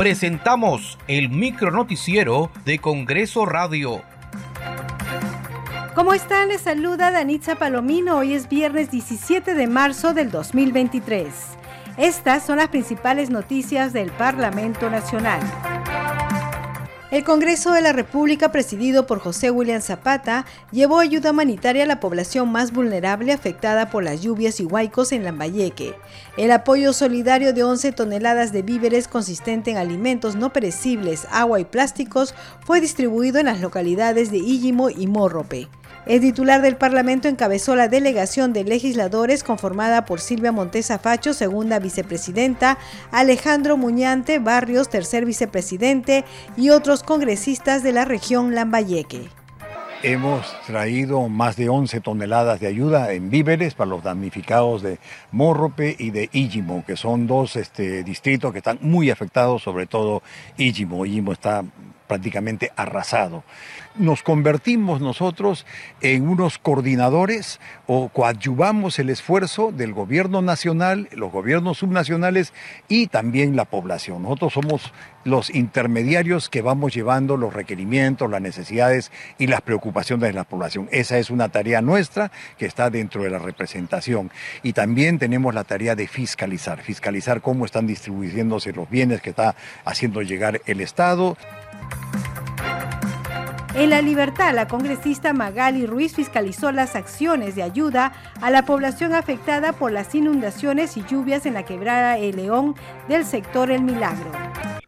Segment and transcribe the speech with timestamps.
[0.00, 4.00] presentamos el micro noticiero de Congreso Radio.
[5.94, 6.48] ¿Cómo están?
[6.48, 8.16] Les saluda Danitza Palomino.
[8.16, 11.26] Hoy es viernes 17 de marzo del 2023.
[11.98, 15.40] Estas son las principales noticias del Parlamento Nacional.
[17.10, 21.98] El Congreso de la República, presidido por José William Zapata, llevó ayuda humanitaria a la
[21.98, 25.96] población más vulnerable afectada por las lluvias y huaicos en Lambayeque.
[26.36, 31.64] El apoyo solidario de 11 toneladas de víveres consistente en alimentos no perecibles, agua y
[31.64, 32.32] plásticos
[32.64, 35.68] fue distribuido en las localidades de Illimo y Morrope.
[36.06, 41.78] El titular del Parlamento encabezó la delegación de legisladores conformada por Silvia Montesa Facho, segunda
[41.78, 42.78] vicepresidenta,
[43.12, 46.24] Alejandro Muñante Barrios, tercer vicepresidente,
[46.56, 49.28] y otros congresistas de la región Lambayeque.
[50.02, 54.98] Hemos traído más de 11 toneladas de ayuda en víveres para los damnificados de
[55.30, 60.22] Morrope y de Ígimo, que son dos este, distritos que están muy afectados, sobre todo
[60.56, 61.04] Ígimo.
[61.04, 61.62] Ígimo está
[62.10, 63.44] prácticamente arrasado.
[63.94, 65.64] Nos convertimos nosotros
[66.00, 72.52] en unos coordinadores o coadyuvamos el esfuerzo del gobierno nacional, los gobiernos subnacionales
[72.88, 74.24] y también la población.
[74.24, 74.92] Nosotros somos
[75.24, 80.88] los intermediarios que vamos llevando los requerimientos, las necesidades y las preocupaciones de la población.
[80.90, 84.32] Esa es una tarea nuestra que está dentro de la representación.
[84.62, 89.54] Y también tenemos la tarea de fiscalizar, fiscalizar cómo están distribuyéndose los bienes que está
[89.84, 91.36] haciendo llegar el Estado.
[93.74, 99.14] En La Libertad, la congresista Magali Ruiz fiscalizó las acciones de ayuda a la población
[99.14, 102.74] afectada por las inundaciones y lluvias en la quebrada El León
[103.08, 104.32] del sector El Milagro.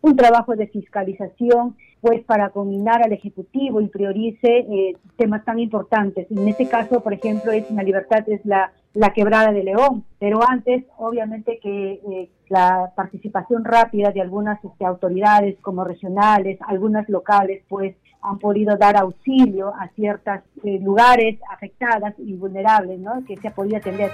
[0.00, 6.30] Un trabajo de fiscalización pues para combinar al Ejecutivo y priorice eh, temas tan importantes.
[6.30, 10.40] En este caso, por ejemplo, es La Libertad es la, la quebrada de León, pero
[10.48, 17.62] antes, obviamente que eh, la participación rápida de algunas este, autoridades como regionales, algunas locales,
[17.68, 23.24] pues han podido dar auxilio a ciertos eh, lugares afectadas y vulnerables, ¿no?
[23.26, 24.10] Que se ha podido atender.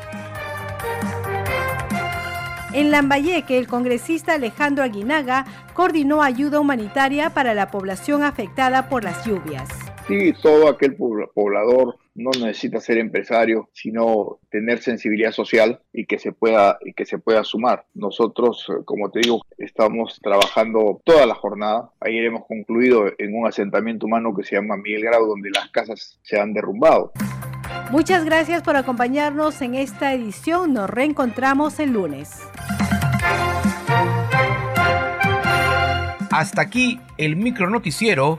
[2.74, 5.44] En Lambayeque, el congresista Alejandro Aguinaga
[5.74, 9.83] coordinó ayuda humanitaria para la población afectada por las lluvias.
[10.06, 16.32] Sí, todo aquel poblador no necesita ser empresario, sino tener sensibilidad social y que se
[16.32, 17.86] pueda y que se pueda sumar.
[17.94, 21.90] Nosotros, eh, como te digo, estamos trabajando toda la jornada.
[22.00, 26.18] Ayer hemos concluido en un asentamiento humano que se llama Miguel Grau, donde las casas
[26.22, 27.12] se han derrumbado.
[27.90, 30.74] Muchas gracias por acompañarnos en esta edición.
[30.74, 32.42] Nos reencontramos el lunes.
[36.30, 38.38] Hasta aquí el micro noticiero